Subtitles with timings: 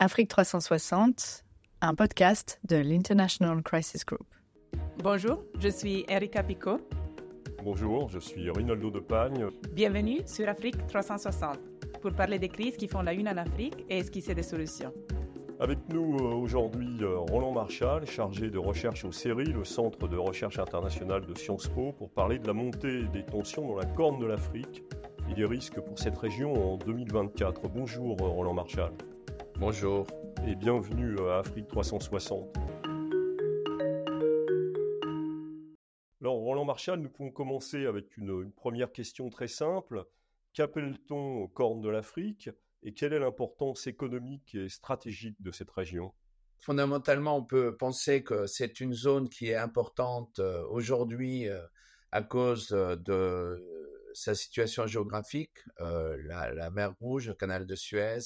[0.00, 1.44] Afrique 360,
[1.80, 4.28] un podcast de l'International Crisis Group.
[5.02, 6.78] Bonjour, je suis Erika Picot.
[7.64, 9.48] Bonjour, je suis Rinaldo de Pagne.
[9.72, 11.58] Bienvenue sur Afrique 360
[12.00, 14.94] pour parler des crises qui font la une en Afrique et esquisser des solutions.
[15.58, 20.16] Avec nous euh, aujourd'hui euh, Roland Marchal, chargé de recherche au CERI, le Centre de
[20.16, 24.20] recherche internationale de Sciences Po, pour parler de la montée des tensions dans la corne
[24.20, 24.84] de l'Afrique
[25.28, 27.62] et des risques pour cette région en 2024.
[27.68, 28.92] Bonjour euh, Roland Marchal.
[29.60, 30.06] Bonjour.
[30.46, 32.56] Et bienvenue à Afrique 360.
[36.20, 40.04] Alors Roland Marchal, nous pouvons commencer avec une, une première question très simple.
[40.52, 42.50] Qu'appelle-t-on corne de l'Afrique
[42.84, 46.14] et quelle est l'importance économique et stratégique de cette région?
[46.60, 51.60] Fondamentalement, on peut penser que c'est une zone qui est importante euh, aujourd'hui euh,
[52.12, 53.60] à cause euh, de
[54.14, 58.18] sa situation géographique, la, la, mer Rouge, le canal de Suez,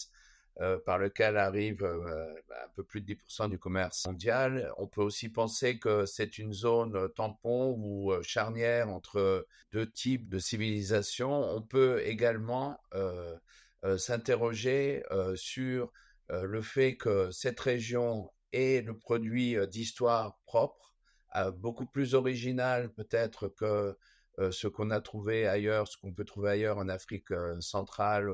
[0.84, 4.72] par lequel arrive un peu plus de 10% du commerce mondial.
[4.76, 10.38] On peut aussi penser que c'est une zone tampon ou charnière entre deux types de
[10.38, 11.42] civilisations.
[11.56, 12.78] On peut également
[13.84, 15.92] euh, s'interroger euh, sur
[16.30, 20.94] euh, le fait que cette région est le produit d'histoire propre,
[21.56, 23.96] beaucoup plus original peut-être que
[24.38, 27.28] ce qu'on a trouvé ailleurs, ce qu'on peut trouver ailleurs en Afrique
[27.60, 28.30] centrale,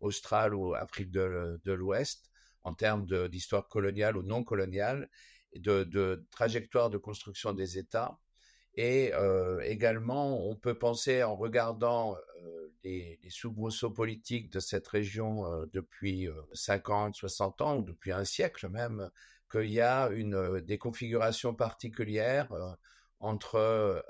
[0.00, 2.30] australe ou Afrique de, l'Ouest,
[2.62, 5.10] en termes d'histoire coloniale ou non coloniale,
[5.56, 8.18] de, trajectoire de construction des États.
[8.76, 9.12] Et
[9.62, 12.16] également, on peut penser en regardant
[12.84, 18.24] les, soubresauts politiques de cette région euh, depuis 50, euh, 60 ans, ou depuis un
[18.24, 19.10] siècle même,
[19.50, 22.48] qu'il y a une, euh, des configurations particulières
[23.20, 24.02] entre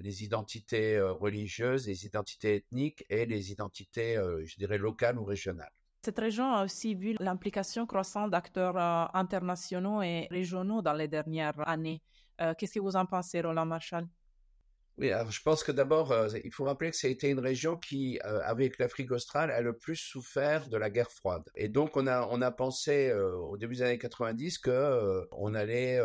[0.00, 5.72] les identités religieuses, les identités ethniques et les identités, je dirais, locales ou régionales.
[6.02, 8.76] Cette région a aussi vu l'implication croissante d'acteurs
[9.14, 12.02] internationaux et régionaux dans les dernières années.
[12.38, 14.06] Qu'est-ce que vous en pensez, Roland Marshall
[14.98, 17.38] oui, alors je pense que d'abord, euh, il faut rappeler que ça a été une
[17.38, 21.44] région qui, euh, avec l'Afrique australe, a le plus souffert de la guerre froide.
[21.54, 25.54] Et donc, on a, on a pensé euh, au début des années 90 que on
[25.54, 26.00] allait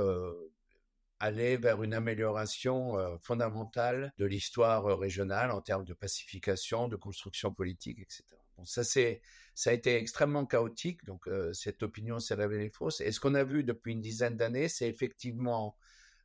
[1.23, 7.99] aller vers une amélioration fondamentale de l'histoire régionale en termes de pacification, de construction politique,
[7.99, 8.23] etc.
[8.65, 11.03] Ça ça a été extrêmement chaotique.
[11.05, 13.01] Donc, cette opinion s'est révélée fausse.
[13.01, 15.75] Et ce qu'on a vu depuis une dizaine d'années, c'est effectivement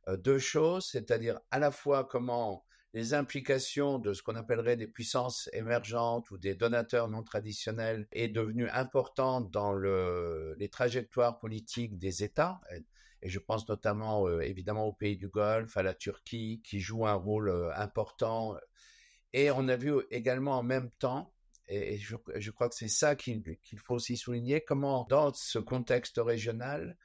[0.09, 4.87] euh, deux choses, c'est-à-dire à la fois comment les implications de ce qu'on appellerait des
[4.87, 11.99] puissances émergentes ou des donateurs non traditionnels est devenue importante dans le, les trajectoires politiques
[11.99, 12.59] des États.
[13.21, 17.13] Et je pense notamment évidemment aux pays du Golfe, à la Turquie, qui joue un
[17.13, 18.55] rôle important.
[19.33, 21.33] Et on a vu également en même temps,
[21.67, 22.15] et je,
[22.51, 23.43] crois que c'est ça qu'il
[23.83, 26.97] faut aussi souligner, comment dans ce contexte régional,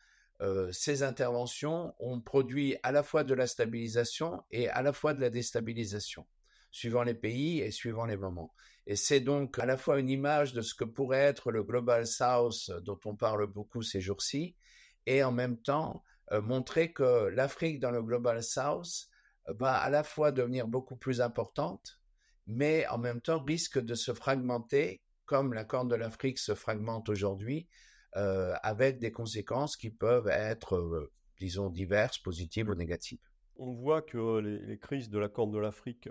[0.72, 5.20] ces interventions ont produit à la fois de la stabilisation et à la fois de
[5.20, 6.26] la déstabilisation,
[6.70, 8.54] suivant les pays et suivant les moments.
[8.86, 12.06] Et c'est donc à la fois une image de ce que pourrait être le Global
[12.06, 14.56] South dont on parle beaucoup ces jours-ci,
[15.06, 19.08] et en même temps euh, montrer que l'Afrique dans le Global South
[19.48, 22.00] euh, va à la fois devenir beaucoup plus importante,
[22.46, 27.08] mais en même temps risque de se fragmenter comme la Corne de l'Afrique se fragmente
[27.08, 27.68] aujourd'hui
[28.16, 33.20] euh, avec des conséquences qui peuvent être, disons, diverses, positives ou négatives.
[33.56, 36.08] On voit que les, crises de la Corne de l'Afrique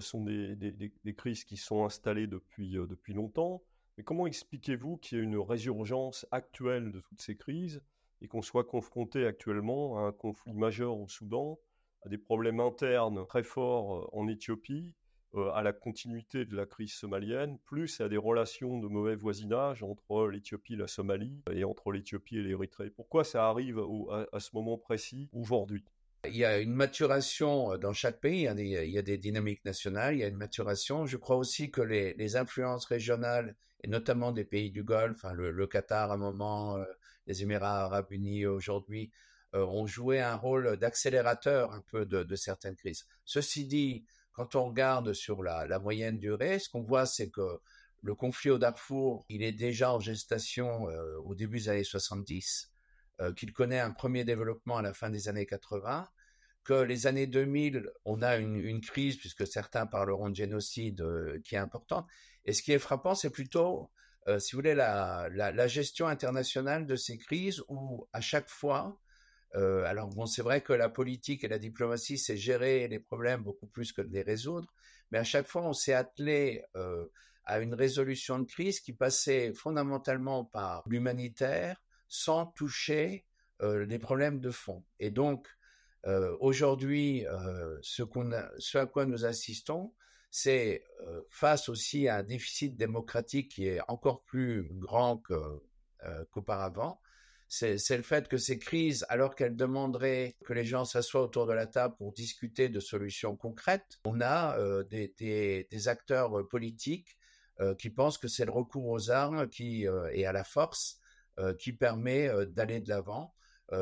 [0.00, 3.62] sont des, crises qui sont installées depuis, depuis longtemps.
[3.96, 7.82] Mais comment expliquez-vous qu'il y ait une résurgence actuelle de toutes ces crises?
[8.22, 11.58] Et qu'on soit confronté actuellement à un conflit majeur au Soudan,
[12.04, 14.94] à des problèmes internes très forts en Éthiopie
[15.34, 19.82] euh, à la continuité de la crise somalienne, plus à des relations de mauvais voisinage
[19.82, 22.90] entre l'Éthiopie et la Somalie et entre l'Éthiopie et l'Érythrée.
[22.90, 23.80] Pourquoi ça arrive
[24.32, 25.84] à, ce moment précis aujourd'hui?
[26.24, 30.14] Il y a une maturation euh, dans chaque pays, il y, a des, dynamiques nationales,
[30.14, 31.06] il y a une maturation.
[31.06, 35.66] Je crois aussi que les, influences régionales, et notamment des pays du Golfe, hein, le,
[35.66, 36.84] Qatar à un moment, euh,
[37.26, 39.10] les Émirats arabes unis aujourd'hui,
[39.52, 43.06] ont joué un rôle d'accélérateur un peu de, certaines crises.
[43.24, 47.60] Ceci dit, quand on regarde sur la, moyenne durée, ce qu'on voit, c'est que
[48.02, 52.70] le conflit au Darfour, il est déjà en gestation euh, au début des années 70,
[53.20, 56.08] euh, qu'il connaît un premier développement à la fin des années 80,
[56.64, 61.54] que les années 2000, on a une, crise, puisque certains parleront de génocide, euh, qui
[61.54, 62.06] est importante.
[62.44, 63.90] Et ce qui est frappant, c'est plutôt,
[64.38, 68.98] si vous voulez, la, gestion internationale de ces crises où, à chaque fois,
[69.56, 73.42] euh, alors bon, c'est vrai que la politique et la diplomatie, c'est gérer les problèmes
[73.42, 74.72] beaucoup plus que de les résoudre,
[75.10, 77.06] mais à chaque fois, on s'est attelé euh,
[77.44, 83.24] à une résolution de crise qui passait fondamentalement par l'humanitaire, sans toucher
[83.60, 84.84] les problèmes de fond.
[84.98, 85.48] Et donc,
[86.40, 87.24] aujourd'hui,
[87.82, 89.94] ce, à quoi nous assistons,
[90.30, 90.84] c'est
[91.30, 95.22] face aussi à un déficit démocratique qui est encore plus grand
[96.30, 97.00] qu'auparavant,
[97.48, 101.52] c'est le fait que ces crises, alors qu'elles demanderaient que les gens s'assoient autour de
[101.52, 104.56] la table pour discuter de solutions concrètes, on a
[104.90, 107.16] des, acteurs politiques
[107.78, 111.00] qui pensent que c'est le recours aux armes qui, et à la force
[111.58, 113.34] qui permet d'aller de l'avant.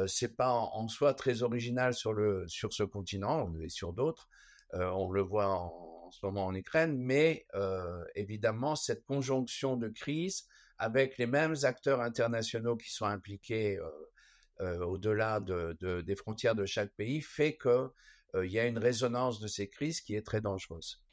[0.06, 4.28] c'est pas en, soi très original sur, le, sur ce continent et sur d'autres.
[4.72, 7.46] on le voit en, ce moment en Ukraine, mais
[8.14, 10.46] évidemment, cette conjonction de crises
[10.78, 13.78] avec les mêmes acteurs internationaux qui sont impliqués
[14.60, 19.68] au-delà de, des frontières de chaque pays fait qu'il y a une résonance de ces
[19.68, 21.03] crises qui est très dangereuse.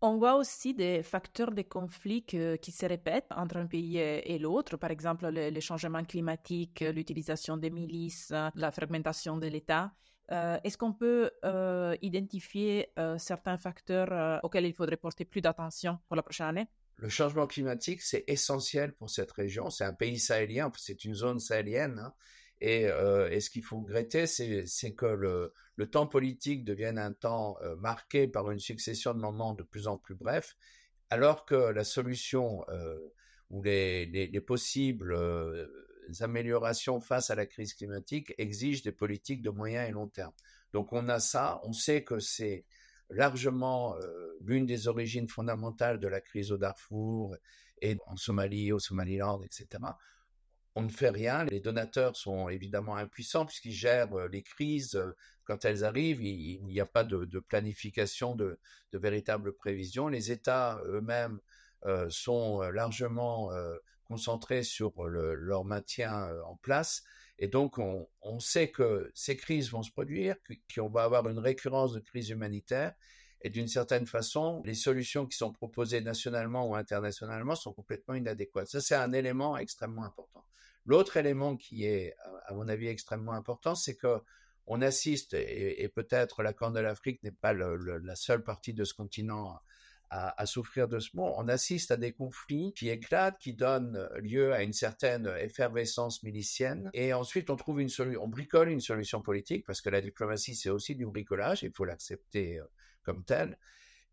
[0.00, 4.76] On voit aussi des facteurs de conflit qui se répètent entre un pays et, l'autre,
[4.76, 9.90] par exemple les changements climatiques, l'utilisation des milices, la fragmentation de l'État.
[10.28, 11.32] Est-ce qu'on peut
[12.00, 16.68] identifier certains facteurs auxquels il faudrait porter plus d'attention pour la prochaine année?
[17.00, 19.70] Le changement climatique, c'est essentiel pour cette région.
[19.70, 21.98] C'est un pays sahélien, c'est une zone sahélienne.
[21.98, 22.12] Hein.
[22.62, 25.52] Euh, et, ce qu'il faut regretter, c'est que le,
[25.90, 29.96] temps politique devienne un temps euh, marqué par une succession de moments de plus en
[29.96, 30.56] plus brefs,
[31.10, 32.98] alors que la solution euh,
[33.50, 35.16] ou les, les possibles
[36.20, 40.32] améliorations face à la crise climatique exigent des politiques de moyen et long terme.
[40.72, 42.64] Donc on a ça, on sait que c'est
[43.08, 43.96] largement
[44.42, 47.36] l'une des origines fondamentales de la crise au Darfour
[47.80, 49.66] et en Somalie, au Somaliland, etc.
[50.78, 51.42] On ne fait rien.
[51.42, 54.96] Les donateurs sont évidemment impuissants puisqu'ils gèrent les crises
[55.44, 56.22] quand elles arrivent.
[56.22, 58.60] Il n'y a pas de, planification, de,
[58.92, 60.06] de véritable prévision.
[60.06, 61.40] Les États eux-mêmes
[62.10, 63.50] sont largement
[64.04, 67.02] concentrés sur leur maintien en place.
[67.40, 70.36] Et donc, on, sait que ces crises vont se produire,
[70.72, 72.94] qu'on va avoir une récurrence de crises humanitaires.
[73.42, 78.68] Et d'une certaine façon, les solutions qui sont proposées nationalement ou internationalement sont complètement inadéquates.
[78.68, 80.44] Ça, c'est un élément extrêmement important.
[80.88, 82.14] L'autre élément qui est,
[82.46, 84.20] à mon avis, extrêmement important, c'est que
[84.66, 88.94] on assiste, et, peut-être la Corne de l'Afrique n'est pas la seule partie de ce
[88.94, 89.58] continent
[90.10, 91.30] à, souffrir de ce mot.
[91.36, 96.90] On assiste à des conflits qui éclatent, qui donnent lieu à une certaine effervescence milicienne.
[96.94, 100.54] Et ensuite, on trouve une solution, on bricole une solution politique, parce que la diplomatie,
[100.54, 102.64] c'est aussi du bricolage, il faut l'accepter euh,
[103.02, 103.58] comme tel,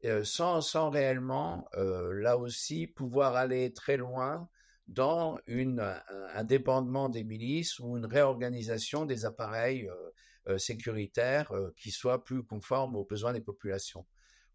[0.03, 4.49] euh, sans, sans réellement, euh, là aussi, pouvoir aller très loin
[4.87, 9.89] dans un dépendement des milices ou une réorganisation des appareils
[10.57, 14.05] sécuritaires qui soit plus conforme aux besoins des populations.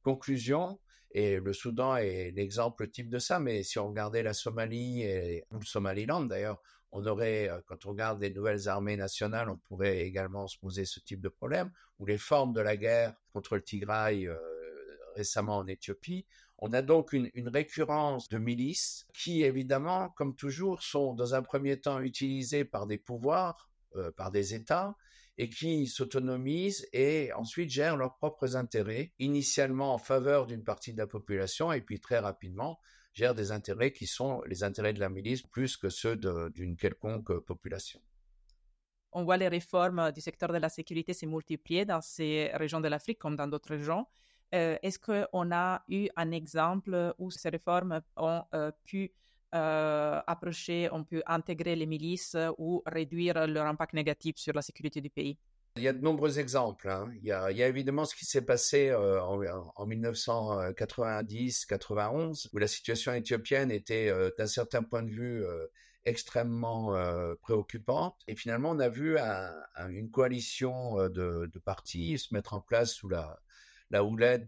[0.03, 0.79] Conclusion,
[1.11, 5.05] et le Soudan est l'exemple type de ça, mais si on regardait la Somalie
[5.50, 6.62] ou le Somaliland d'ailleurs,
[6.93, 10.85] on aurait, euh, quand on regarde les nouvelles armées nationales, on pourrait également se poser
[10.85, 14.37] ce type de problème, ou les formes de la guerre contre le Tigray euh,
[15.15, 16.27] récemment en Éthiopie.
[16.62, 21.81] On a donc une, récurrence de milices qui, évidemment, comme toujours, sont dans un premier
[21.81, 24.95] temps utilisées par des pouvoirs, euh, par des États,
[25.39, 30.99] et qui s'autonomisent et ensuite gèrent leurs propres intérêts, initialement en faveur d'une partie de
[30.99, 32.79] la population et puis très rapidement
[33.15, 36.17] gèrent des intérêts qui sont les intérêts de la milice plus que ceux
[36.55, 38.01] d'une quelconque population.
[39.13, 42.89] On voit les réformes du secteur de la sécurité se multiplier dans ces régions de
[42.89, 44.06] l'Afrique comme dans d'autres régions.
[44.55, 49.13] Euh, est-ce qu'on a eu un exemple où ces réformes ont euh, pu
[49.55, 55.01] euh, approcher, on peut intégrer les milices ou réduire leur impact négatif sur la sécurité
[55.01, 55.39] du pays?
[55.77, 56.89] Il y a de nombreux exemples.
[56.89, 57.13] Hein.
[57.23, 59.39] Il, y a, évidemment ce qui s'est passé en,
[59.87, 65.45] 1990-91, où la situation éthiopienne était d'un certain point de vue
[66.05, 66.93] extrêmement
[67.41, 68.17] préoccupante.
[68.27, 69.17] Et finalement, on a vu
[69.89, 73.39] une coalition de, partis se mettre en place sous la,
[73.91, 74.47] la houlette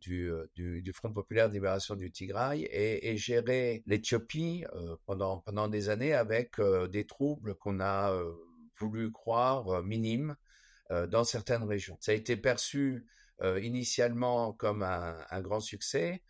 [0.00, 6.58] du, Front populaire de libération du Tigray et, gérer l'Éthiopie euh, pendant, des années avec
[6.58, 8.32] euh, des troubles qu'on a euh,
[8.78, 10.36] voulu croire minimes
[11.08, 11.96] dans certaines régions.
[12.00, 13.06] Ça a été perçu
[13.40, 16.22] initialement comme un, un grand succès.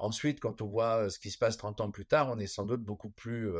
[0.00, 2.66] ensuite, quand on voit ce qui se passe 30 ans plus tard, on est sans
[2.66, 3.50] doute beaucoup plus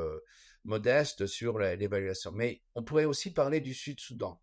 [0.64, 2.32] modeste sur l'évaluation.
[2.32, 4.38] Mais on pourrait aussi parler du Sud-Soudan.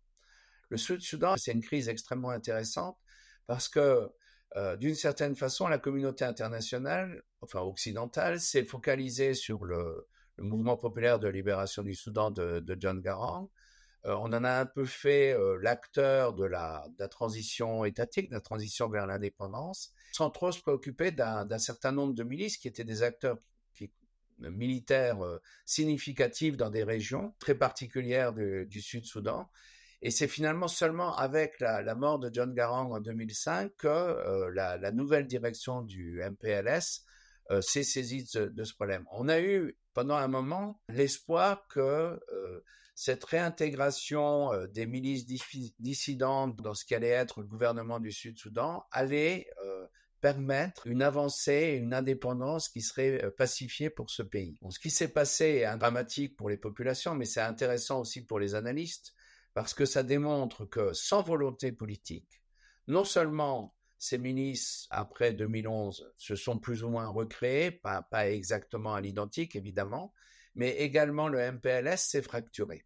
[0.68, 2.98] Le Sud-Soudan, c'est une crise extrêmement intéressante
[3.46, 4.10] parce que
[4.56, 10.06] euh, d'une certaine façon, la communauté internationale, enfin occidentale, s'est focalisée sur le,
[10.38, 13.50] mouvement populaire de libération du Soudan de, John Garang.
[14.04, 18.40] Euh, on en a un peu fait euh, l'acteur de la, transition étatique, de la
[18.40, 23.02] transition vers l'indépendance, sans trop se préoccuper d'un certain nombre de milices qui étaient des
[23.02, 23.38] acteurs
[24.38, 25.18] militaires
[25.64, 29.48] significatifs dans des régions très particulières du, Sud-Soudan.
[30.04, 35.26] Et c'est finalement seulement avec la, mort de John Garang en 2005 que la, nouvelle
[35.26, 37.00] direction du MPLS
[37.62, 39.06] s'est saisie de, ce problème.
[39.12, 42.20] On a eu pendant un moment l'espoir que
[42.94, 45.24] cette réintégration des milices
[45.78, 49.48] dissidentes dans ce qui allait être le gouvernement du Sud-Soudan allait
[50.20, 54.58] permettre une avancée, une indépendance qui serait pacifiée pour ce pays.
[54.68, 58.54] ce qui s'est passé est dramatique pour les populations, mais c'est intéressant aussi pour les
[58.54, 59.14] analystes,
[59.54, 62.42] parce que ça démontre que sans volonté politique,
[62.88, 69.00] non seulement ces milices, après 2011, se sont plus ou moins recréées, pas, exactement à
[69.00, 70.12] l'identique évidemment,
[70.54, 72.84] mais également le MPLS s'est fracturé.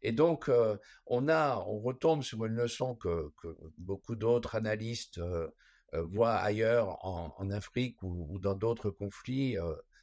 [0.00, 0.76] Et donc, euh,
[1.06, 3.32] on a, on retombe sur une leçon que,
[3.76, 5.48] beaucoup d'autres analystes euh,
[5.94, 9.56] euh, voient ailleurs en, Afrique ou, dans d'autres conflits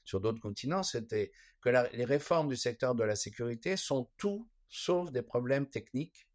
[0.04, 5.12] sur d'autres continents, c'était que les réformes du secteur de la sécurité sont tout sauf
[5.12, 6.28] des problèmes techniques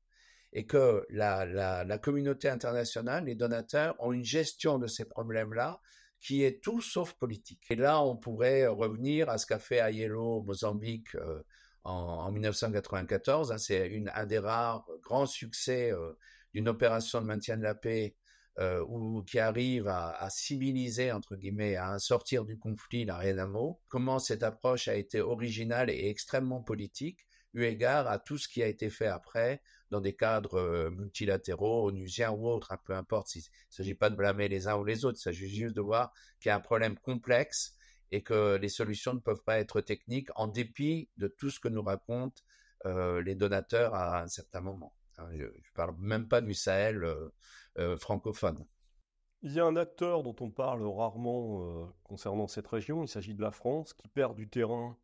[0.52, 5.80] et que la, la, communauté internationale, les donateurs, ont une gestion de ces problèmes-là
[6.20, 7.62] qui est tout sauf politique.
[7.70, 11.42] Et là, on pourrait revenir à ce qu'a fait Ayelo au Mozambique euh,
[11.84, 13.52] en, en, 1994.
[13.52, 16.12] Hein, c'est un des rares grands succès euh,
[16.52, 18.16] d'une opération de maintien de la paix
[18.58, 23.80] euh, qui arrive à, à, civiliser, entre guillemets, à sortir du conflit la Renamo.
[23.88, 28.62] Comment cette approche a été originale et extrêmement politique, eu égard à tout ce qui
[28.62, 33.34] a été fait après dans des cadres euh, multilatéraux, onusiens ou autres, hein, peu importe.
[33.34, 35.80] Il ne s'agit pas de blâmer les uns ou les autres, il s'agit juste de
[35.80, 37.74] voir qu'il y a un problème complexe
[38.12, 41.68] et que les solutions ne peuvent pas être techniques en dépit de tout ce que
[41.68, 42.42] nous racontent
[42.86, 44.94] euh, les donateurs à un certain moment.
[45.18, 47.04] Hein, je ne parle même pas du Sahel
[47.78, 48.64] euh, francophone.
[49.42, 53.40] Il y a un acteur dont on parle rarement concernant cette région, il s'agit de
[53.40, 54.98] la France, qui perd du terrain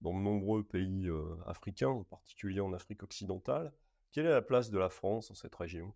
[0.00, 1.08] dans de nombreux pays
[1.46, 3.72] africains, en particulier en Afrique occidentale.
[4.12, 5.94] Quelle est la place de la France dans cette région?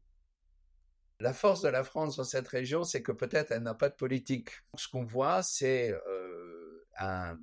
[1.21, 3.95] La force de la France dans cette région, c'est que peut-être elle n'a pas de
[3.95, 4.51] politique.
[4.77, 7.35] Ce qu'on voit, c'est euh,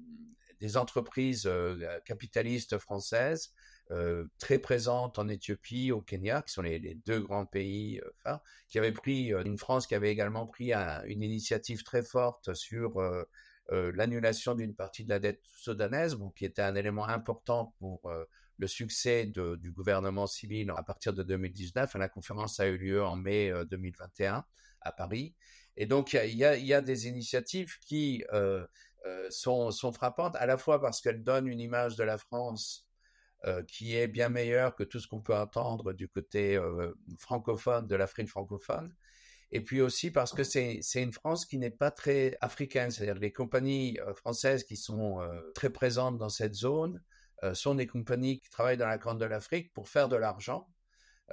[0.60, 3.54] des entreprises euh, capitalistes françaises
[3.92, 8.02] euh, très présentes en Éthiopie, au Kenya, qui sont les, deux grands pays
[8.68, 13.02] qui avaient pris, une France qui avait également pris une initiative très forte sur
[13.72, 18.12] l'annulation d'une partie de la dette soudanaise, qui était un élément important pour
[18.62, 21.96] le succès du gouvernement civil à partir de 2019.
[21.96, 24.42] La conférence a eu lieu en mai 2021 euh,
[24.82, 25.36] à Paris.
[25.78, 28.66] Et donc, il y a, des initiatives qui euh,
[29.08, 32.88] euh, sont, frappantes, à la fois parce qu'elles donnent une image de la France
[33.68, 36.62] qui est bien meilleure que tout ce qu'on peut entendre du côté
[37.18, 38.94] francophone de l'Afrique francophone,
[39.52, 43.32] et puis aussi parce que c'est une France qui n'est pas très africaine, c'est-à-dire les
[43.32, 45.20] compagnies françaises qui sont
[45.54, 47.02] très présentes dans cette zone
[47.44, 50.68] euh, sont des compagnies qui travaillent dans la Corne de l'Afrique pour faire de l'argent,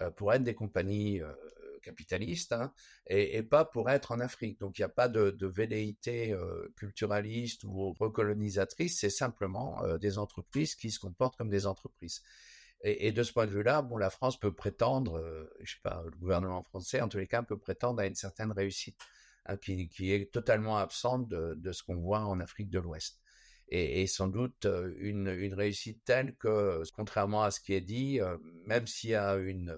[0.01, 1.35] euh, pour être des compagnies euh,
[1.83, 2.73] capitalistes, hein,
[3.07, 4.59] et, pas pour être en Afrique.
[4.59, 6.35] Donc il n'y a pas de velléité
[6.77, 12.23] culturaliste ou recolonisatrice, c'est simplement des entreprises qui se comportent comme des entreprises.
[12.83, 15.21] Et, de ce point de vue-là, bon, la France peut prétendre,
[15.61, 18.53] je sais pas, le gouvernement français, en tous les cas, peut prétendre à une certaine
[18.53, 19.01] réussite,
[19.47, 23.21] hein, qui, est totalement absente de, ce qu'on voit en Afrique de l'Ouest.
[23.71, 24.67] Et, sans doute
[24.99, 28.21] une, une, réussite telle que, contrairement à ce qui est dit,
[28.65, 29.77] même s'il y a une,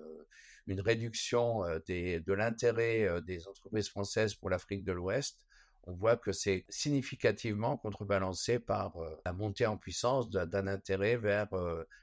[0.68, 5.46] réduction de l'intérêt des entreprises françaises pour l'Afrique de l'Ouest,
[5.84, 8.94] on voit que c'est significativement contrebalancé par
[9.24, 11.48] la montée en puissance d'un intérêt vers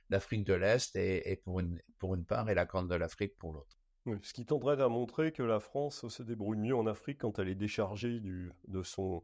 [0.10, 3.38] l'Afrique de l'Est et, et, pour, une, pour une part et la Corne de l'Afrique
[3.38, 3.78] pour l'autre.
[4.08, 7.40] Oui, ce qui tendrait à montrer que la France se débrouille mieux en Afrique quand
[7.40, 9.22] elle est déchargée du, de son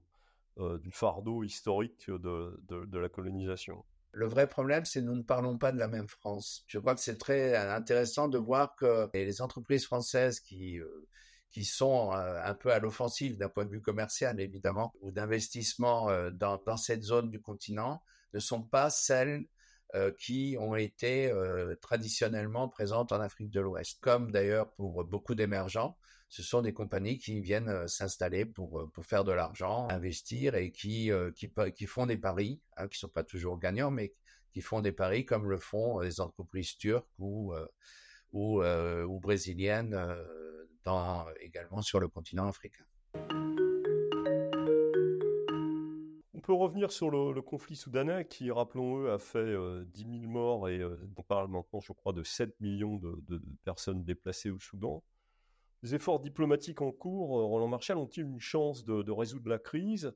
[0.60, 3.84] euh, du fardeau historique de, de, la colonisation.
[4.12, 6.64] Le vrai problème, c'est que nous ne parlons pas de la même France.
[6.68, 11.08] Je crois que c'est très intéressant de voir que les entreprises françaises qui, euh,
[11.54, 16.10] qui sont euh, un peu à l'offensive d'un point de vue commercial, évidemment, ou d'investissement
[16.32, 19.46] dans, dans, cette zone du continent, ne sont pas celles
[20.18, 21.32] qui ont été
[21.80, 25.96] traditionnellement présentes en Afrique de l'Ouest, comme d'ailleurs pour beaucoup d'émergents
[26.30, 31.12] ce sont des compagnies qui viennent s'installer pour, pour faire de l'argent, investir et qui,
[31.36, 34.16] qui, font des paris, hein, qui sont pas toujours gagnants, mais
[34.52, 37.54] qui font des paris comme le font les entreprises turques ou,
[38.32, 39.96] ou brésiliennes
[40.84, 42.84] dans, également sur le continent africain.
[46.34, 49.56] On peut revenir sur le, conflit soudanais qui, rappelons-le, a fait
[49.94, 54.50] 10 000 morts et on parle maintenant, je crois, de 7 millions de, personnes déplacées
[54.50, 55.04] au Soudan.
[55.84, 60.14] Les efforts diplomatiques en cours, euh, Roland Marshall, ont-ils une chance de, résoudre la crise?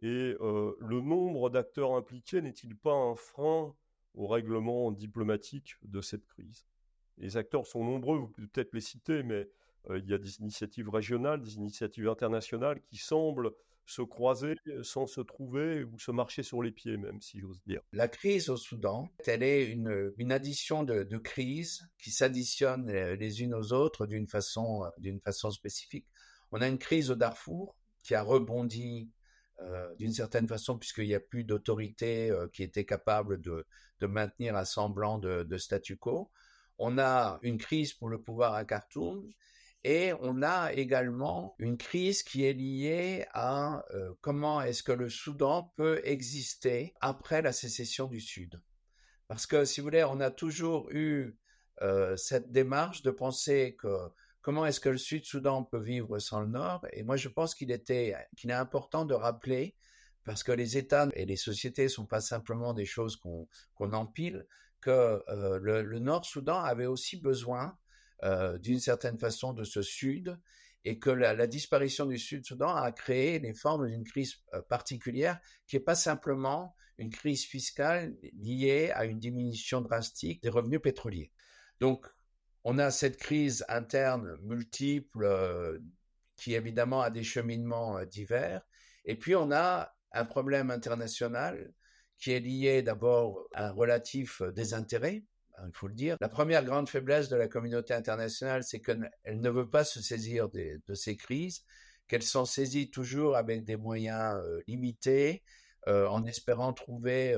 [0.00, 3.74] Et le nombre d'acteurs impliqués n'est-il pas un frein
[4.14, 6.66] au règlement diplomatique de cette crise?
[7.18, 9.48] Les acteurs sont nombreux, vous pouvez peut-être les citer, mais
[9.96, 13.52] il y a des initiatives régionales, des initiatives internationales qui semblent
[13.88, 17.80] se croiser sans se trouver ou se marcher sur les pieds même, si j'ose dire.
[17.92, 23.72] La crise au Soudan, elle est une, addition de, crises qui s'additionnent les unes aux
[23.72, 26.06] autres d'une façon, d'une façon spécifique.
[26.52, 29.10] On a une crise au Darfour qui a rebondi
[29.60, 33.66] euh, d'une certaine façon, puisqu'il n'y a plus d'autorité euh, qui était capable de,
[34.02, 36.30] maintenir un semblant de, statu quo.
[36.78, 39.28] On a une crise pour le pouvoir à Khartoum
[39.84, 45.08] et on a également une crise qui est liée à euh, comment est-ce que le
[45.08, 48.60] Soudan peut exister après la sécession du Sud.
[49.28, 51.38] Parce que, si vous voulez, on a toujours eu
[52.16, 54.10] cette démarche de penser que
[54.48, 56.86] comment est-ce que le Sud-Soudan peut vivre sans le Nord?
[56.92, 59.76] Et moi, je pense qu'il était, qu'il est important de rappeler,
[60.24, 64.46] parce que les États et les sociétés ne sont pas simplement des choses qu'on empile,
[64.80, 67.76] que euh, le, Nord-Soudan avait aussi besoin,
[68.24, 70.38] euh, d'une certaine façon, de ce Sud,
[70.84, 75.76] et que la, disparition du Sud-Soudan a créé les formes d'une crise euh, particulière qui
[75.76, 81.30] n'est pas simplement une crise fiscale liée à une diminution drastique des revenus pétroliers.
[81.80, 82.06] Donc,
[82.64, 85.78] on a cette crise interne multiple euh,
[86.36, 88.62] qui évidemment a des cheminements divers.
[89.04, 91.72] Et puis on a un problème international
[92.18, 95.24] qui est lié d'abord à un relatif désintérêt,
[95.66, 96.16] il faut le dire.
[96.20, 100.48] La première grande faiblesse de la communauté internationale, c'est qu'elle ne veut pas se saisir
[100.48, 101.64] de ces crises,
[102.06, 105.42] qu'elle s'en saisit toujours avec des moyens limités,
[105.86, 107.36] en espérant trouver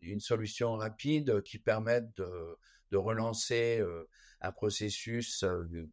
[0.00, 3.82] une, solution rapide qui permette de, relancer
[4.42, 5.88] un processus euh,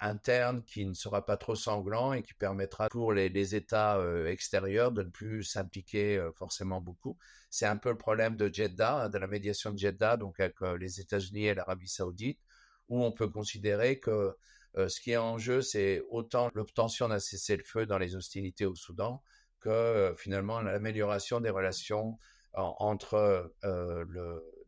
[0.00, 4.92] interne qui ne sera pas trop sanglant et qui permettra pour les, États euh, extérieurs
[4.92, 7.18] de ne plus s'impliquer euh, forcément beaucoup.
[7.50, 11.00] C'est un peu le problème de Jeddah, de la médiation de Jeddah, donc avec les
[11.00, 12.40] États-Unis et l'Arabie saoudite,
[12.88, 14.36] où on peut considérer que
[14.76, 19.20] ce qui est en jeu, c'est autant l'obtention d'un cessez-le-feu dans les hostilités au Soudan
[19.58, 22.18] que finalement l'amélioration des relations
[22.54, 23.52] entre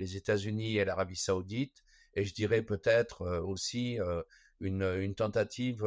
[0.00, 4.22] les États-Unis et l'Arabie saoudite et je dirais peut-être euh, aussi euh,
[4.62, 5.85] une, tentative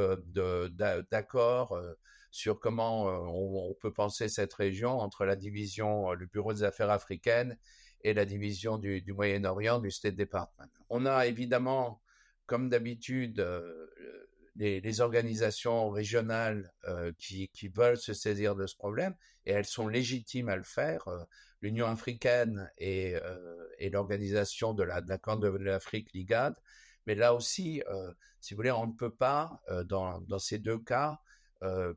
[1.12, 1.94] d'accord euh,
[2.32, 7.58] sur comment on, peut penser cette région entre la division, le Bureau des affaires africaines
[8.04, 10.70] et la division du, Moyen-Orient du State Department.
[10.90, 12.02] On a évidemment,
[12.46, 13.44] comme d'habitude,
[14.58, 16.74] les, organisations régionales
[17.18, 21.08] qui, veulent se saisir de ce problème et elles sont légitimes à le faire
[21.66, 26.56] l'Union africaine et, euh, l'organisation de la, de de l'Afrique, l'IGAD.
[27.06, 30.80] Mais là aussi, euh, si vous voulez, on ne peut pas, euh, dans, ces deux
[30.80, 31.20] cas,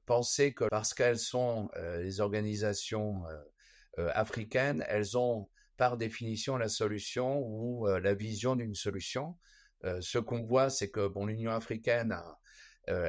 [0.07, 1.68] penser que parce qu'elles sont
[1.99, 3.23] les organisations
[3.99, 9.37] africaines, elles ont par définition la solution ou la vision d'une solution.
[9.83, 12.38] ce qu'on voit, c'est que bon, l'Union africaine a,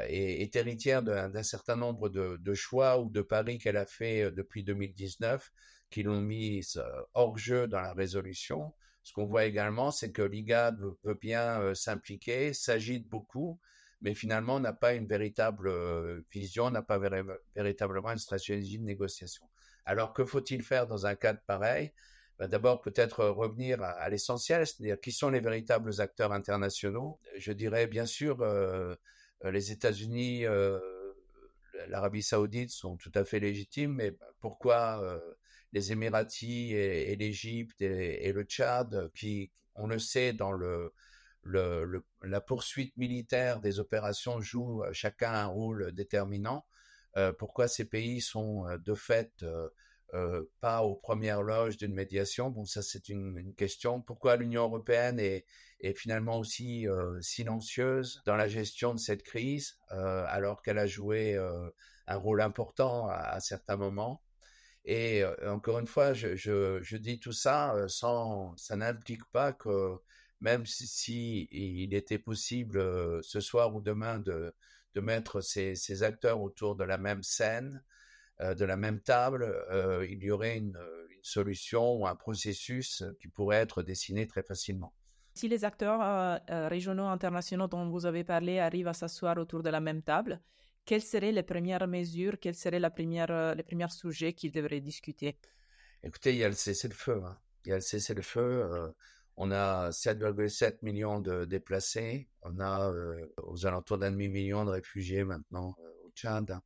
[0.09, 4.65] est, héritière d'un certain nombre de, de, choix ou de paris qu'elle a fait depuis
[4.65, 5.49] 2019
[5.89, 8.73] qui l'ont mise euh, hors jeu dans la résolution.
[9.03, 13.59] Ce qu'on voit également, c'est que l'IGAD veut bien euh, s'impliquer, s'agite beaucoup,
[14.01, 16.99] mais finalement n'a pas une véritable euh, vision, n'a pas
[17.55, 19.45] véritablement une stratégie de négociation.
[19.85, 21.91] Alors que faut-il faire dans un cadre pareil?
[22.37, 27.19] Ben, D'abord, peut-être revenir à, l'essentiel, c'est-à-dire qui sont les véritables acteurs internationaux?
[27.37, 28.45] Je dirais bien sûr
[29.43, 30.45] les États-Unis,
[31.87, 35.21] l'Arabie saoudite sont tout à fait légitimes, mais pourquoi
[35.73, 40.93] les Émiratis et, l'Égypte et, le Tchad, qui, on le sait, dans le,
[41.43, 46.65] la poursuite militaire des opérations jouent euh, chacun un rôle déterminant.
[47.17, 52.49] Euh, pourquoi ces pays sont euh, de fait euh, pas aux premières loges d'une médiation?
[52.49, 54.01] Bon, ça c'est une, question.
[54.01, 55.45] Pourquoi l'Union européenne est,
[55.95, 56.87] finalement aussi
[57.21, 61.37] silencieuse dans la gestion de cette crise, alors qu'elle a joué
[62.07, 64.21] un rôle important à certains moments?
[64.85, 69.97] Et encore une fois, je, dis tout ça sans, ça n'implique pas que
[70.41, 72.79] même si, il était possible
[73.23, 74.53] ce soir ou demain de,
[74.95, 77.83] mettre ces, acteurs autour de la même scène,
[78.39, 79.53] de la même table,
[80.09, 80.77] il y aurait une,
[81.21, 84.93] solution ou un processus qui pourrait être dessiné très facilement.
[85.33, 86.39] Si les acteurs
[86.69, 90.41] régionaux internationaux dont vous avez parlé arrivent à s'asseoir autour de la même table,
[90.89, 95.37] quelles seraient les premières mesures, quels seraient euh, les premiers sujets qu'ils devraient discuter?
[96.01, 97.21] Écoutez, il y a le cessez-le-feu.
[97.23, 97.37] Hein.
[97.63, 98.63] Il y a le cessez-le-feu.
[98.63, 98.89] Euh,
[99.37, 102.27] on a 7,7 millions de déplacés.
[102.41, 105.75] On a euh, aux alentours d'un demi-million de réfugiés maintenant
[106.05, 106.59] au Tchad.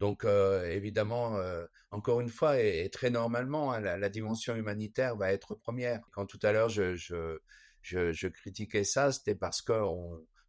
[0.00, 1.40] Donc évidemment,
[1.90, 6.02] encore une fois, et, très normalement, hein, la, dimension humanitaire va être première.
[6.12, 9.72] Quand tout à l'heure je, critiquais ça, c'était parce que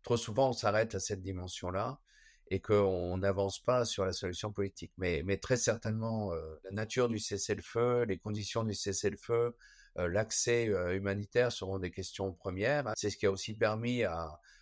[0.04, 2.00] trop souvent on s'arrête à cette dimension-là
[2.50, 4.92] et qu'on n'avance pas sur la solution politique.
[4.98, 6.34] Mais, très certainement,
[6.64, 9.56] la nature du cessez-le-feu, les conditions du cessez-le-feu,
[9.96, 12.92] l'accès humanitaire seront des questions premières.
[12.96, 14.04] C'est ce qui a aussi permis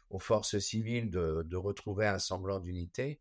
[0.10, 3.20] aux forces civiles de, retrouver un semblant d'unité.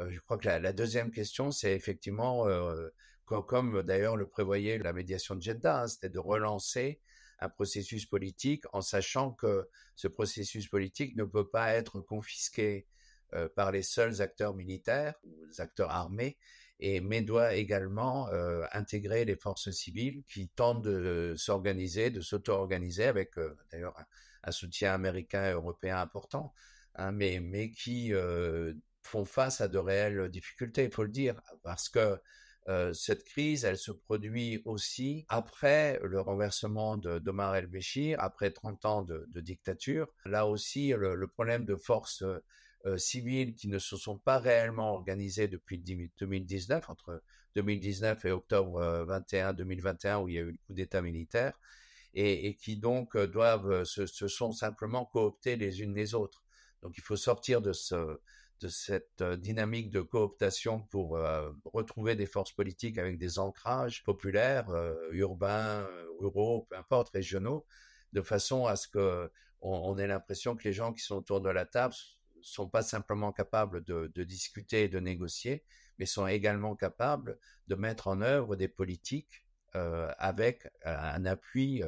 [0.00, 2.88] Euh, je crois que la, deuxième question, c'est effectivement, euh,
[3.24, 7.00] comme, d'ailleurs le prévoyait la médiation de Jeddah, hein, c'était de relancer
[7.38, 12.86] un processus politique en sachant que ce processus politique ne peut pas être confisqué
[13.34, 16.36] euh, par les seuls acteurs militaires ou les acteurs armés,
[16.78, 18.28] et, mais doit également
[18.72, 23.30] intégrer les forces civiles qui tentent de s'organiser, de s'auto-organiser avec
[23.72, 23.94] d'ailleurs
[24.42, 26.52] un, soutien américain et européen important,
[26.96, 28.12] hein, mais, mais qui
[29.02, 32.20] font face à de réelles difficultés, il faut le dire, parce que
[32.68, 39.02] euh, cette crise, elle se produit aussi après le renversement d'Omar el-Béchir, après 30 ans
[39.02, 40.08] de, dictature.
[40.24, 42.24] Là aussi, le, problème de forces
[42.86, 47.22] euh, civiles qui ne se sont pas réellement organisées depuis 2019, entre
[47.56, 51.58] 2019 et octobre 21, euh, 2021, où il y a eu le coup d'État militaire,
[52.14, 56.44] et, qui donc doivent, se, se, sont simplement cooptées les unes les autres.
[56.82, 58.18] Donc il faut sortir de ce,
[58.60, 61.18] de cette dynamique de cooptation pour
[61.64, 64.66] retrouver des forces politiques avec des ancrages populaires,
[65.10, 65.86] urbains,
[66.18, 67.66] ruraux, peu importe, régionaux,
[68.14, 71.50] de façon à ce que on, ait l'impression que les gens qui sont autour de
[71.50, 71.94] la table
[72.48, 75.64] sont pas simplement capables de, discuter et de négocier,
[75.98, 81.82] mais sont également capables de mettre en œuvre des politiques avec un appui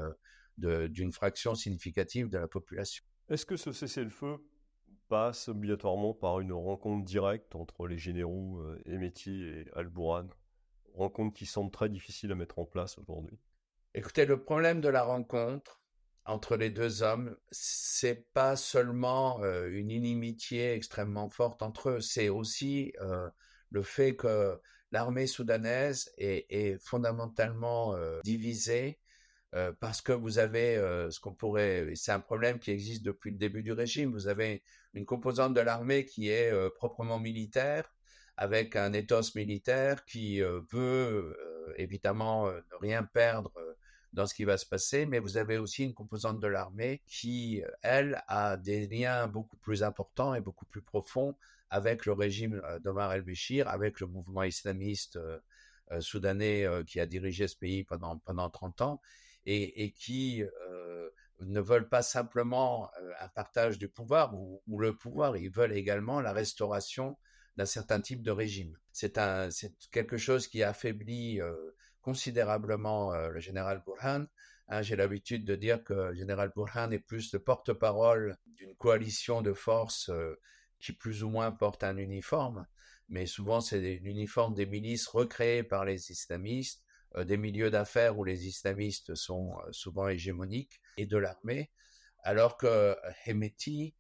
[0.59, 3.03] d'une fraction significative de la population.
[3.31, 4.39] Est-ce que ce cessez-le-feu
[5.09, 10.29] passe obligatoirement par une rencontre directe entre les généraux euh, Emeti et Al-Bourhan.
[10.95, 13.39] Rencontre qui semble très difficile à mettre en place aujourd'hui.
[13.95, 15.81] Écoutez, le problème de la rencontre
[16.29, 22.29] entre les deux hommes, c'est pas seulement euh, une inimitié extrêmement forte entre eux, c'est
[22.29, 23.29] aussi euh,
[23.71, 24.61] le fait que
[24.93, 28.99] l'armée soudanaise est, fondamentalement divisée
[29.81, 30.77] parce que vous avez
[31.11, 34.63] ce qu'on pourrait, c'est un problème qui existe depuis le début du régime, vous avez
[34.95, 37.93] une composante de l'armée qui est euh, proprement militaire,
[38.37, 43.53] avec un ethos militaire qui euh, veut euh, évidemment ne rien perdre
[44.13, 47.63] dans ce qui va se passer, mais vous avez aussi une composante de l'armée qui,
[47.83, 51.37] elle, a des liens beaucoup plus importants et beaucoup plus profonds
[51.71, 55.19] avec le régime d'Omar el-Béchir, avec le mouvement islamiste
[56.01, 59.01] soudanais qui a dirigé ce pays pendant, pendant 30 ans
[59.45, 60.43] et, et qui
[61.41, 62.91] ne veulent pas simplement
[63.21, 67.17] un partage du pouvoir ou, le pouvoir, ils veulent également la restauration
[67.57, 68.77] d'un certain type de régime.
[68.93, 69.19] C'est
[69.91, 71.41] quelque chose qui affaiblit
[72.09, 74.25] considérablement le général Burhan.
[74.69, 79.43] Hein, j'ai l'habitude de dire que le général Burhan est plus le porte-parole d'une coalition
[79.43, 80.11] de forces
[80.81, 82.67] qui plus ou moins porte un uniforme,
[83.11, 86.83] mais souvent c'est l'uniforme des milices recréées par les islamistes
[87.17, 91.71] euh, des milieux d'affaires où les islamistes sont euh, souvent hégémoniques et de l'armée,
[92.23, 92.95] alors que euh,
[93.27, 93.95] Hemeti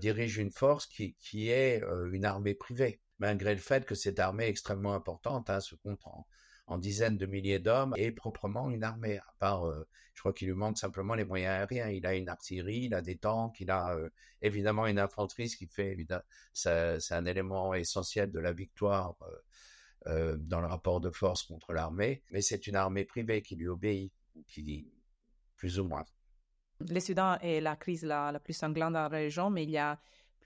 [0.00, 4.46] dirige une force qui, qui est une armée privée, malgré le fait que cette armée
[4.46, 6.00] extrêmement importante hein, se compte
[6.68, 9.64] en, dizaines de milliers d'hommes et proprement une armée, à part,
[10.14, 11.88] je crois qu'il lui manque simplement les moyens aériens.
[11.88, 13.96] Il a une artillerie, il a des tanks, il a
[14.42, 15.96] évidemment une infanterie, ce qui fait,
[16.52, 19.16] c'est un élément essentiel de la victoire
[20.06, 23.66] euh, dans le rapport de force contre l'armée, mais c'est une armée privée qui lui
[23.66, 24.12] obéit,
[24.46, 24.88] qui
[25.56, 26.04] plus ou moins.
[26.88, 29.76] Le Soudan est la crise la, la plus sanglante dans la région, mais il y
[29.76, 29.98] a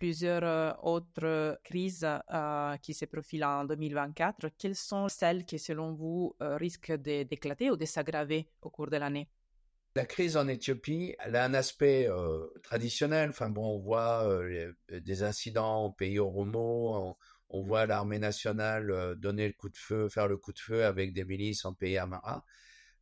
[0.02, 4.48] plusieurs euh, autres crises euh, qui se profilent en 2024.
[4.58, 9.28] Quelles sont celles qui, selon vous, risquent d'éclater ou de s'aggraver au cours de l'année?
[9.94, 12.08] La crise en Éthiopie, elle a un aspect
[12.62, 13.30] traditionnel.
[13.30, 14.26] Enfin bon, on voit
[14.90, 17.16] des incidents au pays Oromo,
[17.52, 20.84] on voit l'armée nationale euh, donner le coup de feu, faire le coup de feu
[20.84, 22.44] avec des milices en pays Amara.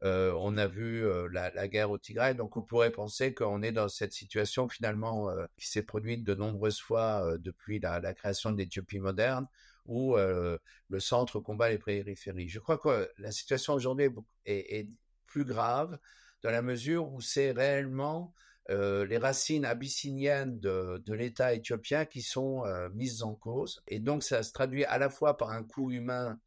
[0.02, 4.12] On a vu la, guerre au Tigray, donc on pourrait penser qu'on est dans cette
[4.12, 9.46] situation finalement qui s'est produite de nombreuses fois depuis la, création de l'Éthiopie moderne,
[9.86, 12.48] où le centre combat les périphéries.
[12.48, 14.08] Je crois que la situation aujourd'hui
[14.46, 14.88] est,
[15.26, 15.96] plus grave
[16.42, 18.34] dans la mesure où c'est réellement
[18.68, 23.82] les racines abyssiniennes de, l'État éthiopien qui sont mises en cause.
[23.86, 26.38] Et donc ça se traduit à la fois par un coût humain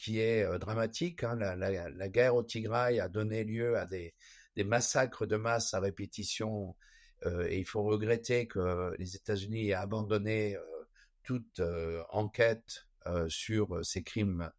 [0.00, 1.24] qui est euh, dramatique.
[1.24, 1.36] Hein.
[1.36, 4.14] La, guerre au Tigray a donné lieu à des,
[4.64, 6.76] massacres de masse à répétition.
[7.24, 10.58] et il faut regretter que les États-Unis aient abandonné
[11.22, 11.62] toute
[12.10, 12.86] enquête
[13.28, 14.50] sur ces crimes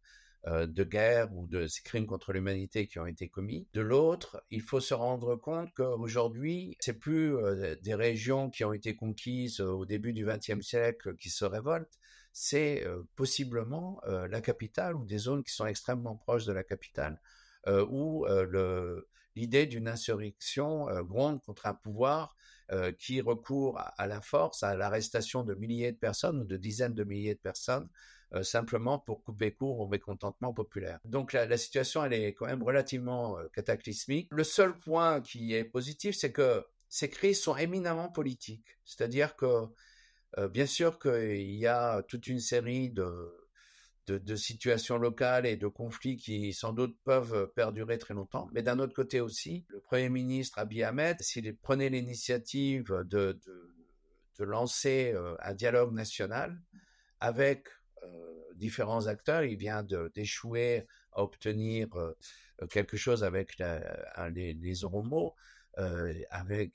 [0.44, 3.68] de guerre ou de ces crimes contre l'humanité qui ont été commis.
[3.74, 7.36] De l'autre, il faut se rendre compte qu'aujourd'hui, c'est plus
[7.80, 11.96] des régions qui ont été conquises au début du XXe siècle qui se révoltent,
[12.32, 17.20] c'est possiblement la capitale ou des zones qui sont extrêmement proches de la capitale,
[17.66, 18.26] où
[19.34, 22.36] l'idée d'une insurrection gronde contre un pouvoir
[22.98, 27.04] qui recourt à, la force, à l'arrestation de milliers de personnes ou de dizaines de
[27.04, 27.88] milliers de personnes,
[28.42, 31.00] simplement pour couper court au mécontentement populaire.
[31.04, 34.28] Donc la, situation, elle est quand même relativement cataclysmique.
[34.30, 38.78] Le seul point qui est positif, c'est que ces crises sont éminemment politiques.
[38.84, 39.66] C'est-à-dire que
[40.50, 43.32] bien sûr qu'il y a toute une série de,
[44.06, 48.48] de, situations locales et de conflits qui sans doute peuvent perdurer très longtemps.
[48.52, 53.38] Mais d'un autre côté aussi, le Premier ministre Abiy Ahmed, s'il prenait l'initiative de,
[54.38, 56.60] de, lancer euh, un dialogue national
[57.20, 57.68] avec
[58.56, 61.88] différents acteurs, il vient d'échouer à obtenir
[62.70, 65.34] quelque chose avec les, les Oromo.
[65.78, 66.12] Euh,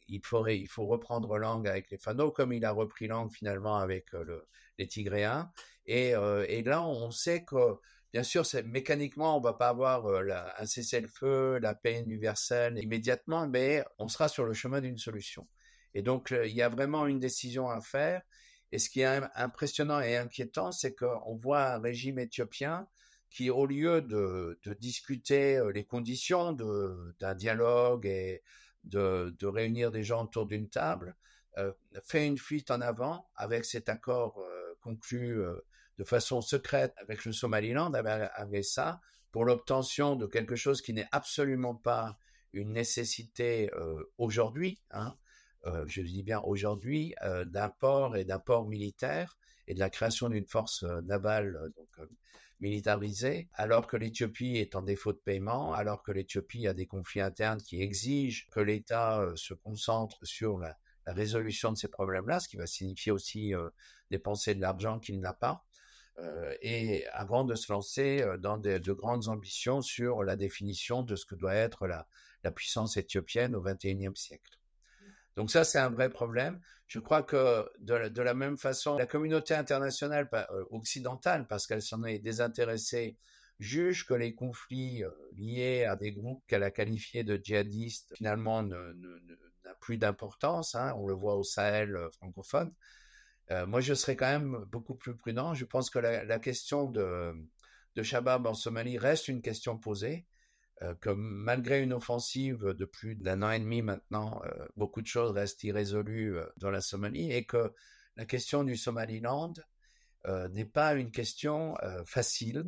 [0.08, 4.24] il, faut reprendre langue avec les Fano, comme il a repris langue finalement avec euh,
[4.24, 5.52] le, les Tigréens.
[5.86, 7.76] Et, euh, et, là, on sait que,
[8.12, 14.08] bien sûr, mécaniquement, on va pas avoir un cessez-le-feu, la paix universelle immédiatement, mais on
[14.08, 15.48] sera sur le chemin d'une solution.
[15.94, 18.22] Et donc, il y a vraiment une décision à faire.
[18.72, 22.88] Et ce qui est impressionnant et inquiétant, c'est qu'on voit un régime éthiopien
[23.30, 26.52] qui, au lieu de, de discuter les conditions
[27.20, 28.42] d'un dialogue et
[28.88, 31.16] de, réunir des gens autour d'une table,
[31.58, 31.72] euh,
[32.04, 35.56] fait une fuite en avant avec cet accord euh, conclu euh,
[35.98, 41.08] de façon secrète avec le Somaliland, avec, ça, pour l'obtention de quelque chose qui n'est
[41.12, 42.20] absolument pas
[42.54, 43.72] une nécessité
[44.20, 45.16] aujourd'hui, hein,
[45.88, 47.16] je dis bien aujourd'hui,
[47.48, 51.72] d'un port et d'un port militaire et de la création d'une force navale
[52.60, 57.22] militarisée, alors que l'Éthiopie est en défaut de paiement, alors que l'Éthiopie a des conflits
[57.22, 62.50] internes qui exigent que l'État euh, se concentre sur la, résolution de ces problèmes-là, ce
[62.50, 63.70] qui va signifier aussi euh,
[64.12, 65.64] dépenser de l'argent qu'il n'a pas,
[66.20, 71.26] euh, et avant de se lancer dans de, grandes ambitions sur la définition de ce
[71.26, 72.10] que doit être la,
[72.44, 74.58] la puissance éthiopienne au XXIe siècle.
[75.38, 76.60] Donc ça, c'est un vrai problème.
[76.88, 82.04] Je crois que de la, même façon, la communauté internationale euh, occidentale, parce qu'elle s'en
[82.06, 83.18] est désintéressée,
[83.60, 88.64] juge que les conflits euh, liés à des groupes qu'elle a qualifiés de djihadistes, finalement,
[88.64, 88.78] n'ont
[89.82, 90.76] plus d'importance.
[90.76, 90.94] Hein.
[90.98, 92.74] on le voit au Sahel euh, francophone.
[93.68, 95.54] moi, je serais quand même beaucoup plus prudent.
[95.54, 97.34] Je pense que la, question de,
[97.96, 100.26] de Shabab en Somalie reste une question posée.
[100.84, 105.08] Euh, que malgré une offensive de plus d'un an et demi maintenant, euh, beaucoup de
[105.08, 107.74] choses restent irrésolues euh, dans la Somalie et que
[108.16, 109.54] la question du Somaliland
[110.50, 112.66] n'est pas une question facile.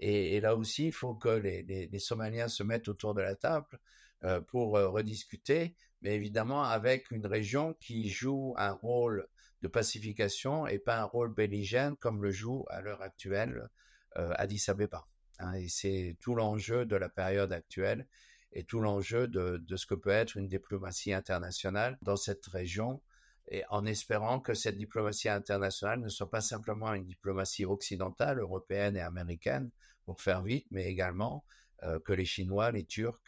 [0.00, 3.78] Et, là aussi, il faut que les, Somaliens se mettent autour de la table
[4.48, 9.28] pour rediscuter, mais évidemment avec une région qui joue un rôle
[9.62, 13.70] de pacification et pas un rôle belligène comme le joue à l'heure actuelle
[14.16, 15.06] Addis Abeba.
[15.38, 18.06] Hein, et c'est tout l'enjeu de la période actuelle
[18.52, 23.02] et tout l'enjeu de, ce que peut être une diplomatie internationale dans cette région,
[23.68, 29.00] en espérant que cette diplomatie internationale ne soit pas simplement une diplomatie occidentale, européenne et
[29.00, 29.70] américaine,
[30.04, 31.44] pour faire vite, mais également
[31.82, 33.20] euh, que les Chinois, les Turcs,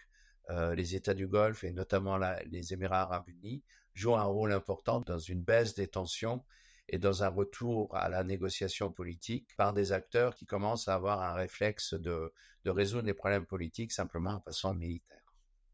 [0.51, 5.01] euh, les États du Golfe et notamment les Émirats arabes unis jouent un rôle important
[5.01, 6.45] dans une baisse des tensions
[6.89, 11.23] et dans un retour à la négociation politique par des acteurs qui commencent à avoir
[11.23, 12.33] un réflexe de,
[12.65, 15.19] de résoudre les problèmes politiques simplement en façon militaire.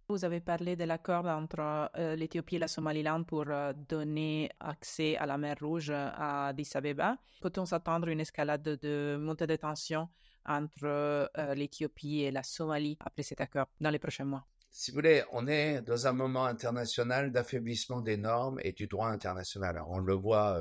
[0.09, 5.17] Vous avez parlé de l'accord entre euh, l'Éthiopie et la Somaliland pour euh, donner accès
[5.17, 7.17] à la mer Rouge à Addis Abeba.
[7.41, 10.11] Peut-on s'attendre à une escalade de, montée de tension
[10.45, 14.45] entre euh, l'Éthiopie et la Somalie après cet accord dans les prochains mois?
[14.69, 19.09] Si vous voulez, on est dans un moment international d'affaiblissement des normes et du droit
[19.09, 19.77] international.
[19.77, 20.61] Alors, on le voit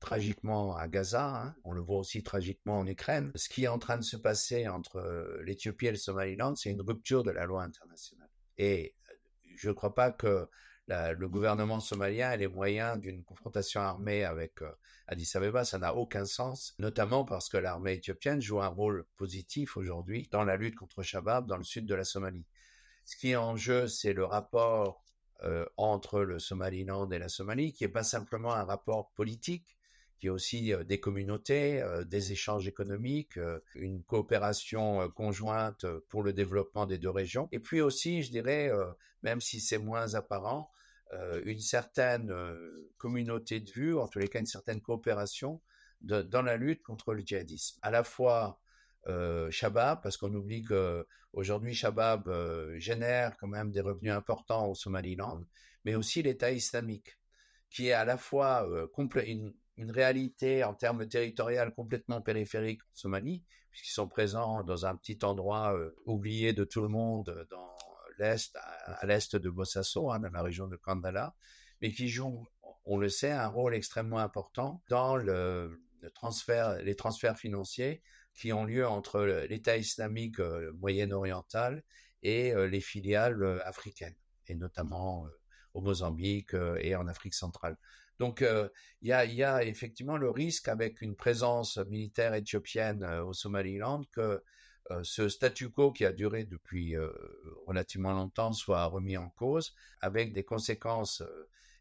[0.00, 1.54] tragiquement à Gaza, hein.
[1.64, 3.30] on le voit aussi tragiquement en Ukraine.
[3.34, 6.70] Ce qui est en train de se passer entre euh, l'Éthiopie et le Somaliland, c'est
[6.70, 8.30] une rupture de la loi internationale.
[8.56, 9.14] Et euh,
[9.56, 10.48] je ne crois pas que
[10.88, 14.72] le gouvernement somalien ait les moyens d'une confrontation armée avec euh,
[15.06, 19.76] Addis Abeba, ça n'a aucun sens, notamment parce que l'armée éthiopienne joue un rôle positif
[19.76, 22.44] aujourd'hui dans la lutte contre Shabab dans le sud de la Somalie.
[23.04, 25.04] Ce qui est en jeu, c'est le rapport
[25.76, 29.78] entre le Somaliland et la Somalie, qui n'est pas simplement un rapport politique,
[30.20, 33.38] qui est aussi des communautés, des échanges économiques,
[33.74, 37.48] une coopération conjointe pour le développement des deux régions.
[37.52, 38.70] Et puis aussi, je dirais,
[39.22, 40.70] même si c'est moins apparent,
[41.44, 42.32] une certaine
[42.98, 45.60] communauté de vue, en tous les cas une certaine coopération
[46.02, 47.78] dans la lutte contre le djihadisme.
[47.82, 48.60] À la fois
[49.08, 52.30] euh, Shabab, parce qu'on oublie que aujourd'hui Shabab
[52.76, 55.42] génère quand même des revenus importants au Somaliland,
[55.84, 57.18] mais aussi l'État islamique,
[57.70, 58.86] qui est à la fois euh,
[59.24, 64.96] une, une, réalité en termes territoriaux complètement périphérique en Somalie, puisqu'ils sont présents dans un
[64.96, 67.76] petit endroit euh, oublié de tout le monde dans
[68.18, 71.34] l'est, à, l'est de Bossasso, hein, dans la région de Kandala,
[71.80, 72.46] mais qui jouent,
[72.84, 78.02] on le sait, un rôle extrêmement important dans les transferts financiers
[78.34, 81.82] qui ont lieu entre l'État islamique euh, moyen-oriental
[82.22, 84.16] et euh, les filiales africaines,
[84.46, 85.26] et notamment
[85.74, 87.76] au Mozambique et en Afrique centrale.
[88.20, 88.44] Donc
[89.02, 94.44] il y, a, effectivement le risque avec une présence militaire éthiopienne au Somaliland que
[95.02, 96.94] ce statu quo qui a duré depuis
[97.66, 101.22] relativement longtemps soit remis en cause, avec des conséquences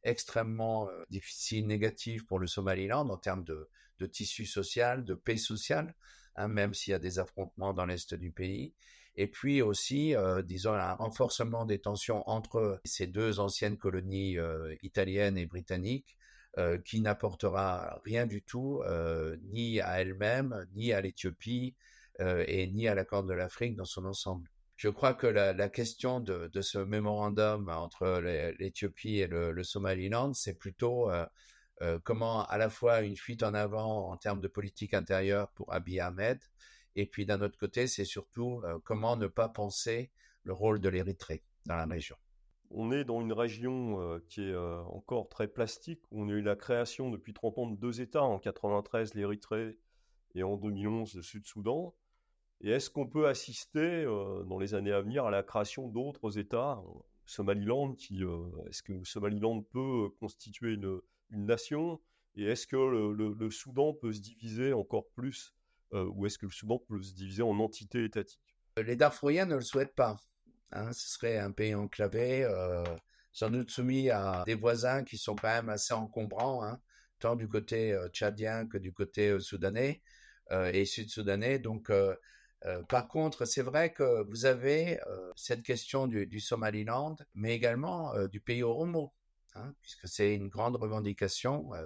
[0.03, 5.93] extrêmement difficiles, négatives pour le Somaliland en termes de, tissu social, de paix sociale.
[6.39, 8.73] Hein, même s'il y a des affrontements dans l'est du pays.
[9.15, 14.73] Et puis aussi, euh, disons, un renforcement des tensions entre ces deux anciennes colonies euh,
[14.81, 16.15] italiennes et britanniques,
[16.59, 18.83] euh, qui n'apportera rien du tout,
[19.51, 21.75] ni à elle-même, ni à l'Éthiopie,
[22.19, 24.49] et ni à la Corne de l'Afrique dans son ensemble.
[24.75, 28.19] Je crois que la, question de, ce mémorandum entre
[28.59, 31.09] l'Éthiopie et le, le Somaliland, c'est plutôt
[31.81, 35.71] euh, comment à la fois une fuite en avant en termes de politique intérieure pour
[35.73, 36.39] Abiy Ahmed,
[36.95, 40.11] et puis d'un autre côté, c'est surtout euh, comment ne pas penser
[40.43, 42.17] le rôle de l'Érythrée dans la région.
[42.71, 46.01] On est dans une région euh, qui est encore très plastique.
[46.11, 49.77] On a eu la création depuis 30 ans de deux États, en 93 l'Érythrée
[50.35, 51.95] et en 2011 le Sud-Soudan.
[52.61, 56.83] Et est-ce qu'on peut assister dans les années à venir à la création d'autres États?
[57.29, 58.23] Somaliland, qui,
[58.67, 60.99] est-ce que le Somaliland peut constituer une,
[61.31, 62.01] nation?
[62.35, 65.53] Et est-ce que le, Soudan peut se diviser encore plus
[65.93, 68.57] euh, Ou est-ce que le Soudan peut se diviser en entités étatiques?
[68.77, 70.17] Les Darfouriens ne le souhaitent pas.
[70.71, 70.91] Hein.
[70.93, 72.83] ce serait un pays enclavé, euh,
[73.31, 76.79] sans doute soumis à des voisins qui sont quand même assez encombrants, hein,
[77.19, 80.01] tant du côté euh, tchadien que du côté soudanais
[80.73, 81.59] et sud-soudanais.
[81.59, 81.91] Donc,
[82.87, 84.99] par contre, c'est vrai que vous avez
[85.35, 89.13] cette question du, Somaliland, mais également du pays Oromo.
[89.55, 91.85] Hein, puisque c'est une grande revendication euh,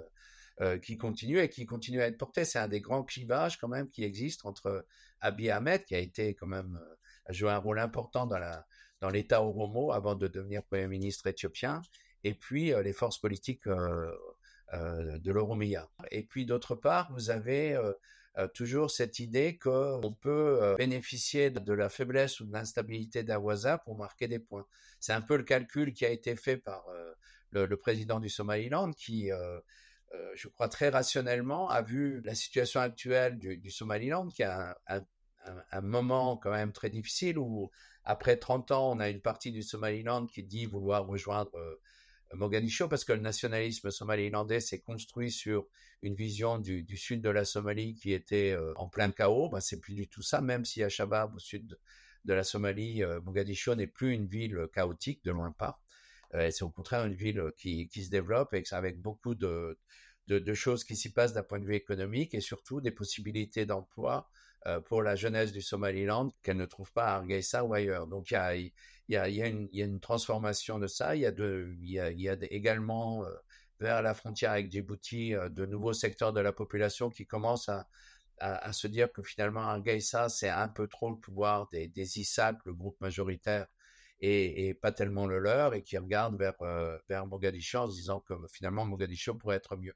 [0.60, 2.44] euh, qui continue et qui continue à être portée.
[2.44, 4.86] C'est un des grands clivages quand même qui existe entre
[5.20, 6.94] Abiy Ahmed, qui a été quand même euh,
[7.26, 8.66] a joué un rôle important dans la
[9.04, 11.82] dans l'État Oromo avant de devenir premier ministre éthiopien,
[12.22, 15.90] et puis les forces politiques de l'Oromia.
[16.10, 17.78] Et puis d'autre part, vous avez
[18.54, 24.26] toujours cette idée qu'on peut bénéficier de la faiblesse ou de l'instabilité voisin pour marquer
[24.26, 24.64] des points.
[25.00, 26.86] C'est un peu le calcul qui a été fait par
[27.62, 29.60] le, président du Somaliland, qui, euh,
[30.14, 35.80] euh, je crois très rationnellement, a vu la situation actuelle du, Somaliland, qui a un,
[35.82, 37.70] moment quand même très difficile où,
[38.04, 41.80] après 30 ans, on a une partie du Somaliland qui dit vouloir rejoindre euh,
[42.34, 45.66] Mogadiscio parce que le nationalisme somalilandais s'est construit sur
[46.02, 49.48] une vision du, sud de la Somalie qui était en plein chaos.
[49.50, 51.78] Ben, c'est plus du tout ça, même si à Shabab, au sud
[52.24, 55.80] de la Somalie, Mogadiscio n'est plus une ville chaotique, de loin pas.
[56.34, 59.78] Euh, c'est au contraire une ville euh, qui, qui se développe et avec beaucoup de,
[60.26, 64.28] de, choses qui s'y passent d'un point de vue économique et surtout des possibilités d'emploi
[64.66, 68.06] euh, pour la jeunesse du Somaliland qu'elle ne trouve pas à Hargeisa ou ailleurs.
[68.06, 68.72] Donc il y a, y
[69.16, 71.14] a, y a, une, transformation de ça.
[71.14, 73.24] Il y a, de, y a, y a également
[73.80, 77.86] vers la frontière avec Djibouti de nouveaux secteurs de la population qui commencent à,
[78.38, 82.58] à, se dire que finalement Hargeisa c'est un peu trop le pouvoir des, des ISAC,
[82.64, 83.66] le groupe majoritaire
[84.20, 88.20] et, pas tellement le leur, et qui regardent vers, euh, vers Mogadiscio en se disant
[88.20, 89.94] que finalement Mogadiscio pourrait être mieux.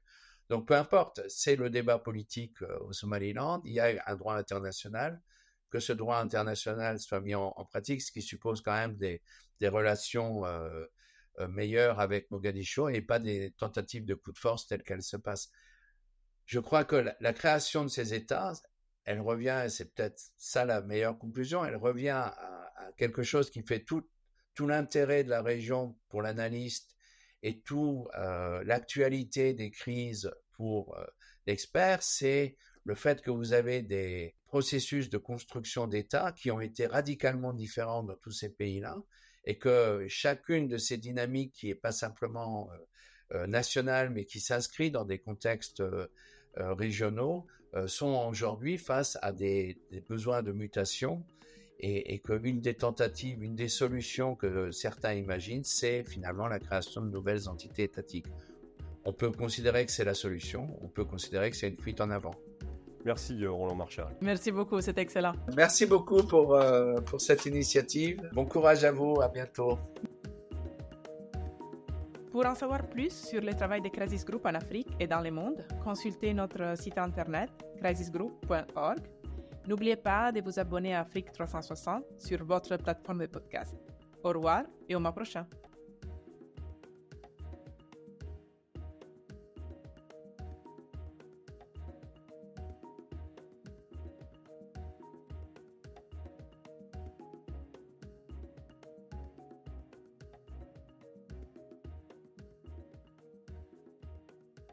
[0.49, 4.35] Donc peu importe, c'est le débat politique euh, au Somaliland, il y a un droit
[4.35, 5.21] international,
[5.69, 9.21] que ce droit international soit mis en, pratique, ce qui suppose quand même des,
[9.61, 10.85] relations euh,
[11.49, 15.51] meilleures avec Mogadiscio et pas des tentatives de coup de force telles qu'elles se passent.
[16.45, 18.53] Je crois que la, création de ces États,
[19.05, 23.61] elle revient, et c'est peut-être ça la meilleure conclusion, elle revient à, quelque chose qui
[23.63, 24.07] fait tout,
[24.55, 26.95] tout l'intérêt de la région pour l'analyste
[27.43, 31.05] et tout euh, l'actualité des crises pour euh,
[31.47, 36.87] l'expert, c'est le fait que vous avez des processus de construction d'État qui ont été
[36.87, 38.97] radicalement différents dans tous ces pays-là
[39.45, 42.69] et que chacune de ces dynamiques qui est pas simplement
[43.31, 45.83] euh, nationale mais qui s'inscrit dans des contextes
[46.55, 47.45] régionaux
[47.85, 51.23] sont aujourd'hui face à des, besoins de mutation
[51.79, 57.01] et, et qu'une des tentatives, une des solutions que certains imaginent, c'est finalement la création
[57.01, 58.27] de nouvelles entités étatiques.
[59.05, 62.09] On peut considérer que c'est la solution, on peut considérer que c'est une fuite en
[62.09, 62.35] avant.
[63.05, 64.07] Merci euh, Roland Marchal.
[64.21, 65.33] Merci beaucoup, c'est excellent.
[65.55, 68.29] Merci beaucoup pour, euh, pour cette initiative.
[68.33, 69.79] Bon courage à vous, à bientôt.
[72.31, 75.31] Pour en savoir plus sur le travail de Crisis Group en Afrique et dans le
[75.31, 77.49] monde, consultez notre site internet
[77.81, 78.99] crisisgroup.org.
[79.69, 83.75] N'oubliez pas de vous abonner à Afrique 360 sur votre plateforme de podcast.
[84.23, 85.45] Au revoir et au mois prochain.